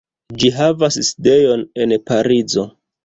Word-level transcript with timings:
Ĝi 0.43 0.49
havas 0.55 0.97
sidejon 1.09 1.63
en 1.85 1.95
Parizo. 2.09 2.65